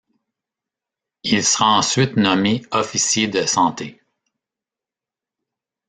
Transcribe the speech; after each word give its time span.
Il 1.21 1.43
sera 1.43 1.77
ensuite 1.77 2.17
nommé 2.17 2.63
officier 2.71 3.27
de 3.27 3.45
santé. 3.45 4.01